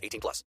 [0.00, 0.44] 18 plus.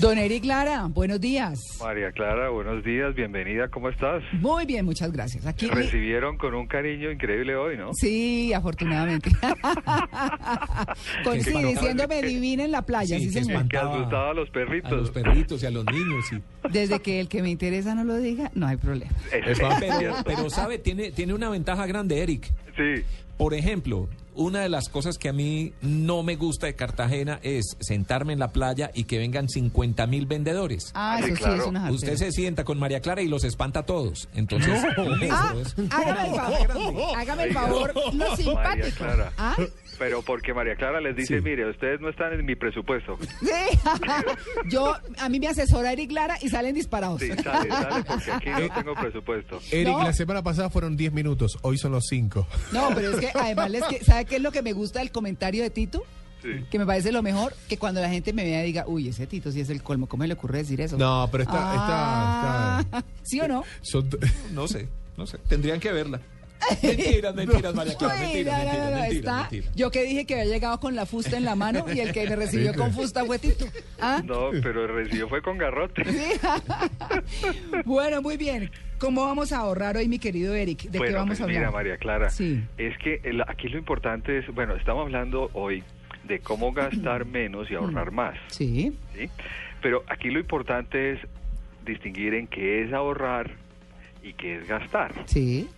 [0.00, 1.58] Don Eric Lara, buenos días.
[1.80, 4.22] María Clara, buenos días, bienvenida, ¿cómo estás?
[4.34, 5.44] Muy bien, muchas gracias.
[5.44, 7.92] Aquí Te recibieron con un cariño increíble hoy, ¿no?
[7.94, 9.28] Sí, afortunadamente.
[11.24, 13.66] Con, sí, diciéndome divina en la playa, sí, que señor.
[13.66, 14.92] Que asustaba a los perritos.
[14.92, 16.24] A los perritos y a los niños.
[16.70, 19.10] Desde que el que me interesa no lo diga, no hay problema.
[19.32, 22.52] Es Pero, pero, sabe, tiene, tiene una ventaja grande, Eric.
[22.76, 23.02] Sí,
[23.36, 27.76] Por ejemplo, una de las cosas que a mí no me gusta de Cartagena es
[27.80, 30.92] sentarme en la playa y que vengan 50 mil vendedores.
[30.94, 31.62] Ah, Sí, eso sí claro.
[31.62, 34.28] es una Usted se sienta con María Clara y los espanta a todos.
[34.34, 34.72] Entonces,
[35.30, 38.96] Ah, eso es- hágame el favor, hágame el favor, lo María simpático.
[38.96, 39.32] Clara.
[39.36, 39.56] ¿Ah?
[39.98, 41.42] Pero porque María Clara les dice, Sí.
[41.44, 43.18] mire, ustedes no están en mi presupuesto.
[43.40, 43.48] Sí.
[44.70, 47.20] Yo, a mí me asesora Eric Lara y salen disparados.
[47.20, 49.60] Sí, sale, sale, porque aquí no tengo presupuesto.
[49.72, 50.02] Eric, No.
[50.04, 52.46] la semana pasada fueron 10 minutos, hoy son los 5.
[52.72, 55.10] No, pero es que además, les que, ¿sabe qué es lo que me gusta del
[55.10, 56.04] comentario de Tito?
[56.42, 56.64] Sí.
[56.70, 59.50] Que me parece lo mejor, que cuando la gente me vea diga, uy, ese Tito
[59.50, 60.96] sí es el colmo, ¿cómo le ocurre decir eso?
[60.96, 63.64] No, pero está, Ah, está, ¿Sí o no?
[63.82, 64.08] son-
[64.52, 65.38] no sé, no sé.
[65.48, 66.20] Tendrían que verla.
[66.82, 68.20] Mentiras, mentiras, María Clara.
[68.20, 69.74] Mentiras, no, no, no, mentiras, no, mentiras.
[69.76, 72.28] Yo que dije que había llegado con la fusta en la mano y el que
[72.28, 73.66] me recibió con fusta fue Tito.
[74.00, 74.22] ¿Ah?
[74.24, 76.04] No, pero el recibo fue con garrote.
[76.04, 76.32] Sí.
[77.84, 78.70] bueno, muy bien.
[78.98, 80.82] ¿Cómo vamos a ahorrar hoy, mi querido Eric?
[80.84, 81.58] ¿De qué bueno, vamos pues a hablar?
[81.60, 82.64] mira, María Clara, Sí.
[82.78, 85.84] es que el- aquí lo importante es, bueno, estamos hablando hoy
[86.24, 88.34] de cómo gastar menos y ahorrar más.
[88.48, 88.92] Sí.
[89.16, 89.30] ¿sí?
[89.82, 91.20] Pero aquí lo importante es
[91.86, 93.52] distinguir en qué es ahorrar
[94.22, 95.12] y qué es gastar.
[95.26, 95.68] Sí.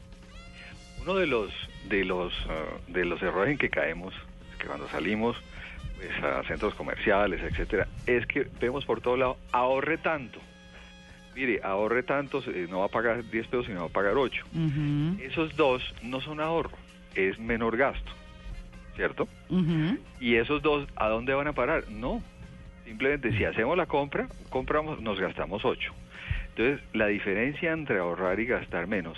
[1.02, 1.50] Uno de los
[1.88, 4.14] de los ah, de los errores en que caemos,
[4.58, 5.36] que cuando salimos
[5.96, 10.38] pues, a centros comerciales, etcétera, es que vemos por todo lado ahorre tanto.
[11.34, 14.44] Mire, ahorre tanto, eh, no va a pagar 10 pesos, sino va a pagar 8.
[14.52, 16.77] Ujú, Esos dos no son ahorro,
[17.14, 18.11] es menor gasto,
[18.96, 19.28] ¿cierto?
[20.20, 21.88] Y esos dos, ¿a dónde van a parar?
[21.88, 22.22] No.
[22.84, 25.92] Simplemente si hacemos la compra, compramos, nos gastamos 8.
[26.48, 29.17] Entonces, la diferencia entre ahorrar y gastar menos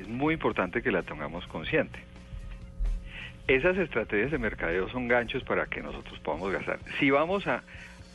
[0.00, 1.98] es muy importante que la tengamos consciente.
[3.46, 6.78] Esas estrategias de mercadeo son ganchos para que nosotros podamos gastar.
[7.00, 7.62] Si vamos a,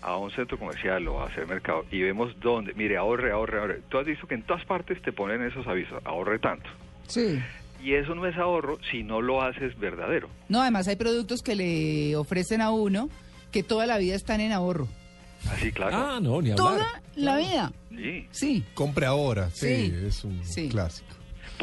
[0.02, 3.82] a un centro comercial o a hacer mercado y vemos dónde, mire, ahorre, ahorre, ahorre.
[3.90, 6.70] Tú has visto que en todas partes te ponen esos avisos, ahorre tanto.
[7.08, 7.40] Sí.
[7.84, 10.30] Y eso no es ahorro si no lo haces verdadero.
[10.50, 13.10] No, además hay productos que le ofrecen a uno
[13.52, 14.88] que toda la vida están en ahorro.
[15.52, 15.98] Así, claro.
[15.98, 16.58] Ah, no, ni hablar.
[16.58, 17.72] Toda la vida.
[17.90, 18.28] Sí.
[18.32, 18.64] Sí.
[18.76, 20.70] compre ahora, sí, Sí, es un sí.
[20.70, 21.10] clásico.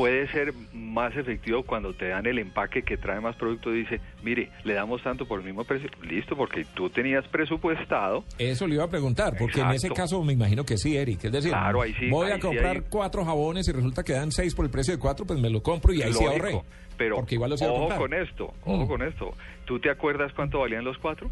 [0.00, 3.70] Puede ser más efectivo cuando te dan el empaque que trae más producto.
[3.70, 5.90] Dice, mire, le damos tanto por el mismo precio.
[6.02, 8.24] Listo, porque tú tenías presupuestado.
[8.38, 11.24] Eso le iba a preguntar, porque en ese caso me imagino que sí, Eric.
[11.24, 14.14] Es decir, Claro, ahí sí, voy ahí a sí comprar cuatro jabones y resulta que
[14.14, 16.44] dan seis por el precio de cuatro, pues me lo compro y ahí sí lógico,
[16.46, 16.60] ahorré.
[16.96, 18.88] Pero porque igual los ojo con esto, ojo Mm.
[18.88, 19.34] con esto.
[19.66, 21.30] ¿Tú te acuerdas cuánto valían los cuatro?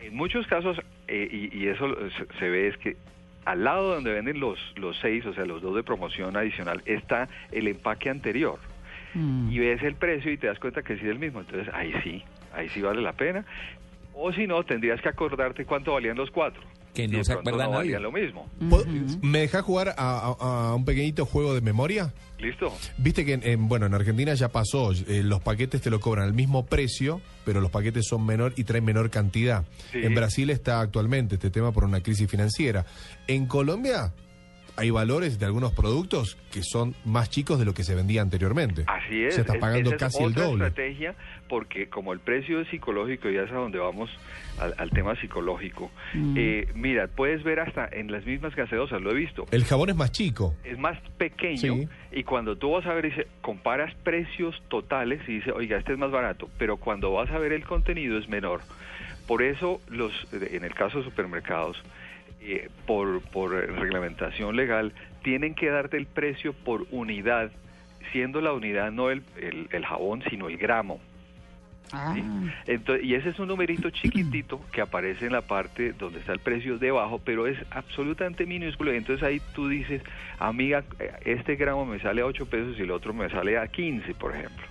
[0.00, 0.78] En muchos casos,
[1.08, 1.86] eh, y, y eso
[2.16, 2.96] se, se ve, es que
[3.44, 7.28] al lado donde venden los, los seis, o sea, los dos de promoción adicional, está
[7.52, 8.58] el empaque anterior.
[9.14, 9.50] Mm.
[9.50, 11.40] y ves el precio y te das cuenta que sí es el mismo.
[11.40, 12.22] Entonces ahí sí,
[12.54, 13.44] ahí sí vale la pena.
[14.14, 16.62] O si no, tendrías que acordarte cuánto valían los cuatro.
[16.94, 17.98] Que no se acuerda no nadie.
[18.00, 18.48] lo mismo.
[18.68, 18.84] ¿Puedo-
[19.22, 22.12] ¿Me dejas jugar a, a- a un pequeñito juego de memoria?
[22.38, 22.72] ¿Listo?
[22.98, 26.24] Viste que en, en- bueno, en Argentina ya pasó, eh, los paquetes te lo cobran
[26.26, 29.64] al mismo precio, pero los paquetes son menor y traen menor cantidad.
[29.92, 29.98] Sí.
[30.02, 32.86] En Brasil está actualmente este tema por una crisis financiera.
[33.28, 34.12] En Colombia
[34.80, 38.84] hay valores de algunos productos que son más chicos de lo que se vendía anteriormente.
[38.86, 39.34] Así es.
[39.34, 40.66] Se está es- pagando esa es casi el otra doble.
[40.66, 41.14] estrategia
[41.48, 44.08] porque como el precio es psicológico y ya es a donde vamos
[44.58, 45.90] al, al tema psicológico.
[46.36, 49.46] eh, mira, puedes ver hasta en las mismas gaseosas, lo he visto.
[49.50, 50.54] El jabón es más chico.
[50.64, 51.88] es más pequeño Sí.
[52.12, 55.98] y cuando tú vas a ver, dice, comparas precios totales y dice, oiga, este es
[55.98, 58.60] más barato, pero cuando vas a ver el contenido es menor.
[59.26, 61.76] Por eso, los, en el caso de supermercados,
[62.40, 64.92] eh, por, por reglamentación legal,
[65.22, 67.50] tienen que darte el precio por unidad,
[68.12, 71.00] siendo la unidad no el, el- el jabón, sino el gramo.
[71.92, 72.12] Ah.
[72.14, 72.22] ¿sí?
[72.68, 76.38] Entonces, y ese es un numerito chiquitito que aparece en la parte donde está el
[76.38, 78.94] precio debajo, pero es absolutamente minúsculo.
[78.94, 80.00] Y entonces ahí tú dices,
[80.38, 83.66] amiga, eh, este gramo me sale a 8 pesos y el otro me sale a
[83.66, 84.64] 15, por ejemplo.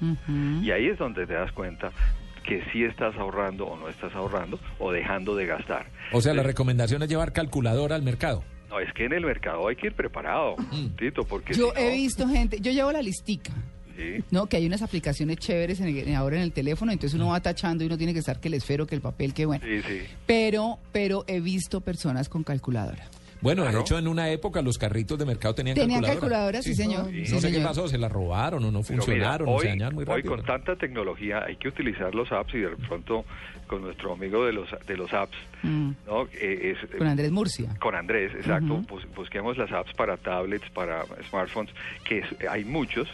[0.64, 1.92] Y ahí es donde te das cuenta
[2.42, 5.88] que sí estás ahorrando o no estás ahorrando o dejando de gastar.
[6.12, 8.44] O sea, la Entonces, recomendación es llevar calculadora al mercado.
[8.70, 10.56] no, es que en el mercado hay que ir preparado,
[10.98, 13.52] Tito, porque Yo si he visto gente, yo llevo la listica.
[13.98, 14.24] Sí.
[14.32, 17.42] No, que hay unas aplicaciones chéveres en el- ahora en el teléfono, entonces uno va
[17.42, 19.66] tachando y uno tiene que estar que el esfero, que el papel, que bueno.
[19.66, 20.04] Sí, sí.
[20.26, 23.06] Pero, pero he visto personas con calculadora.
[23.42, 26.20] Bueno, de hecho, en una época los carritos de mercado tenían, Tenían calculadora.
[26.20, 27.06] calculadora, sí, señor.
[27.06, 29.62] No, Sí, no sé qué pasó, se la robaron o no mira, funcionaron, o hoy,
[29.62, 30.36] se dañaron muy hoy rápido.
[30.36, 33.24] con tanta tecnología hay que utilizar los apps y de pronto
[33.68, 36.24] con nuestro amigo de los de los apps, Mm, ¿no?
[36.34, 37.76] Eh, es, Con Andrés Murcia.
[37.80, 38.78] Con Andrés, exacto.
[38.88, 41.74] Bus- busquemos las apps para tablets, para smartphones,
[42.06, 43.08] que es- hay muchos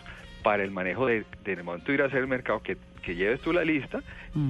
[0.43, 2.77] para el manejo de, de en el momento de ir a hacer el mercado, que,
[3.03, 4.01] que lleves tú la lista,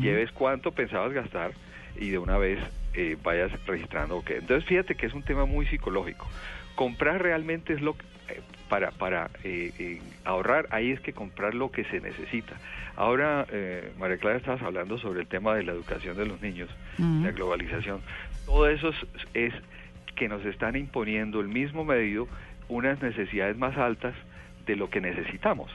[0.01, 1.51] lleves cuánto pensabas gastar
[1.99, 2.59] y de una vez
[2.93, 4.17] eh, vayas registrando.
[4.17, 4.31] ok.
[4.31, 6.29] Entonces fíjate que es un tema muy psicológico.
[6.75, 11.53] Comprar realmente es lo que, eh, para, para eh, eh, ahorrar, ahí es que comprar
[11.53, 12.55] lo que se necesita.
[12.95, 16.69] Ahora, eh, María Clara, estabas hablando sobre el tema de la educación de los niños,
[16.97, 18.01] la globalización.
[18.45, 18.95] Todo eso es,
[19.33, 19.53] es
[20.15, 22.27] que nos están imponiendo el mismo medio
[22.69, 24.15] unas necesidades más altas
[24.65, 25.69] de lo que necesitamos.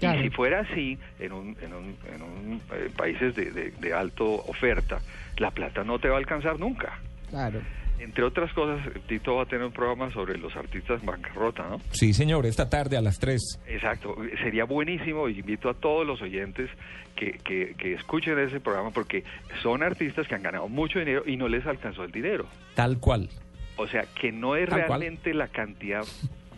[0.00, 0.20] Claro.
[0.20, 3.92] Y si fuera así, en, un, en, un, en un, eh, países de, de, de
[3.94, 5.00] alto oferta,
[5.38, 6.98] la plata no te va a alcanzar nunca.
[7.30, 7.60] Claro.
[7.98, 11.80] Entre otras cosas, Tito va a tener un programa sobre los artistas en bancarrota, ¿no?
[11.92, 13.60] Sí, señor, esta tarde a las 3.
[13.68, 16.68] Exacto, sería buenísimo y invito a todos los oyentes
[17.14, 19.22] que, que, que escuchen ese programa porque
[19.62, 22.46] son artistas que han ganado mucho dinero y no les alcanzó el dinero.
[22.74, 23.30] Tal cual.
[23.76, 25.00] O sea, que no es Tal cual.
[25.00, 26.02] realmente la cantidad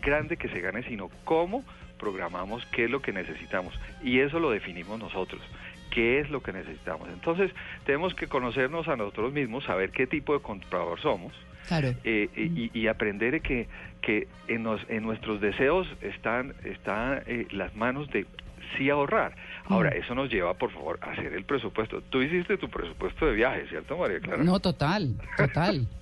[0.01, 1.63] grande que se gane, sino cómo
[1.97, 3.73] programamos qué es lo que necesitamos.
[4.03, 5.41] Y eso lo definimos nosotros.
[5.91, 7.07] ¿Qué es lo que necesitamos?
[7.09, 7.51] Entonces,
[7.85, 11.33] tenemos que conocernos a nosotros mismos, saber qué tipo de comprador somos
[11.67, 11.93] Claro.
[12.03, 13.67] eh, y, y aprender que,
[14.01, 18.25] que en, nos- en nuestros deseos están, están eh, las manos de
[18.77, 19.33] sí ahorrar.
[19.69, 19.97] Ahora, Mm.
[20.03, 22.01] eso nos lleva, por favor, a hacer el presupuesto.
[22.01, 24.43] Tú hiciste tu presupuesto de viaje, ¿cierto, María Clara?
[24.43, 25.87] No, total, total.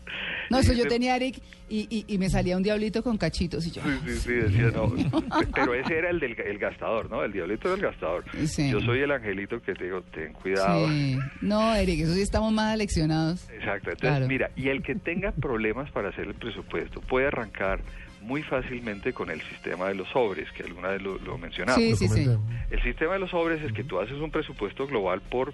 [0.50, 3.72] No, eso yo tenía Eric y, y, y me salía un diablito con cachitos y
[3.72, 3.82] yo.
[3.84, 4.90] Sí, sí, sí, decía no.
[4.90, 7.24] Pe- Pero ese era el del el gastador, ¿no?
[7.24, 8.24] El diablito era el gastador.
[8.48, 8.70] Sí.
[8.72, 10.88] Yo soy el angelito que te digo, ten cuidado.
[10.88, 11.18] Sí.
[11.42, 13.50] No, Eric, eso sí estamos más aleccionados.
[13.50, 13.90] Exacto.
[13.92, 14.28] Entonces, Claro.
[14.28, 17.82] mira, y el que tenga problemas para hacer el presupuesto puede arrancar
[18.22, 21.80] muy fácilmente con el sistema de los sobres, que alguna vez lo, lo mencionamos.
[21.80, 22.28] Sí, sí, sí.
[22.72, 25.54] El sistema de los sobres es que tú haces un presupuesto global por,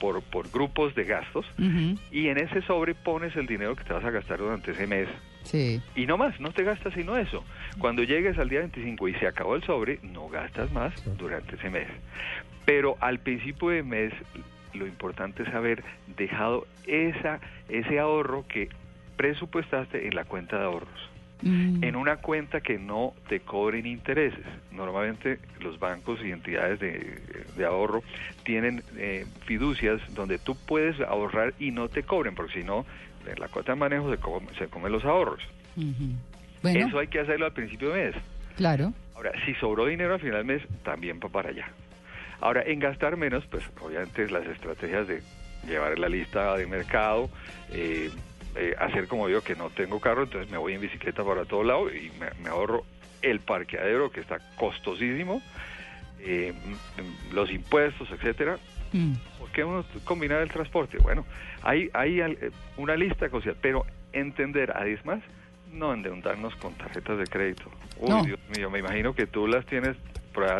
[0.00, 1.46] por, por grupos de gastos
[2.10, 5.08] y en ese sobre pones el dinero que te vas a gastar durante ese mes.
[5.44, 5.80] Sí.
[5.94, 7.44] Y no más, no te gastas sino eso.
[7.78, 11.70] Cuando llegues al día 25 y se acabó el sobre, no gastas más durante ese
[11.70, 11.88] mes.
[12.64, 14.12] Pero al principio de mes,
[14.74, 15.82] lo importante es haber
[16.16, 18.68] dejado esa, ese ahorro que
[19.16, 21.10] presupuestaste en la cuenta de ahorros.
[21.42, 24.44] Mm, En una cuenta que no te cobren intereses.
[24.72, 27.20] Normalmente los bancos y entidades de,
[27.56, 28.02] de ahorro
[28.44, 32.84] tienen eh, fiducias donde tú puedes ahorrar y no te cobren, porque si no,
[33.26, 35.40] en la cuenta de manejo se, come- se comen los ahorros.
[36.62, 38.14] Bueno, Eso hay que hacerlo al principio de mes.
[38.56, 38.92] claro.
[39.14, 41.68] Ahora, si sobró dinero al final del mes, también va para allá.
[42.40, 45.22] Ahora, en gastar menos, pues obviamente las estrategias de
[45.66, 47.28] llevar la lista de mercado,
[47.72, 48.10] eh,
[48.58, 51.62] eh, hacer como yo que no tengo carro, entonces me voy en bicicleta para todo
[51.64, 52.84] lado y me, me ahorro
[53.22, 55.42] el parqueadero que está costosísimo,
[56.20, 56.52] eh,
[56.98, 58.58] m- los impuestos, etcétera.
[58.92, 60.98] Mm, ¿Por qué uno combinar el transporte?
[60.98, 61.24] Bueno,
[61.62, 65.20] hay, hay eh, una lista de cosas, pero entender, además,
[65.72, 67.70] no endeudarnos con tarjetas de crédito.
[67.98, 68.22] Uy, No.
[68.24, 69.96] Dios mío, me imagino que tú las tienes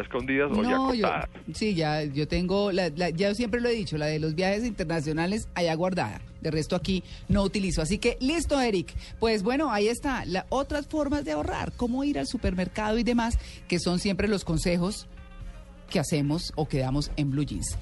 [0.00, 1.28] escondidas o ya No, yo, cortadas.
[1.54, 4.64] sí, ya yo tengo, la, la- ya siempre lo he dicho, la de los viajes
[4.64, 6.20] internacionales allá guardada.
[6.40, 7.82] De resto aquí no utilizo.
[7.82, 8.94] Así que listo, Eric.
[9.18, 10.24] Pues bueno, ahí está.
[10.24, 14.44] La, otras formas de ahorrar, cómo ir al supermercado y demás, que son siempre los
[14.44, 15.08] consejos
[15.90, 17.76] que hacemos o que damos en Blue Jeans.